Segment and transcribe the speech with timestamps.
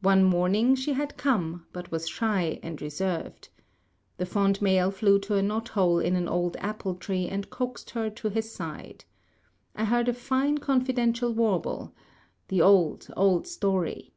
[0.00, 3.48] One morning she had come, but was shy and reserved.
[4.16, 7.90] The fond male flew to a knot hole in an old apple tree and coaxed
[7.90, 9.04] her to his side.
[9.76, 11.94] I heard a fine confidential warble
[12.48, 14.12] the old, old story.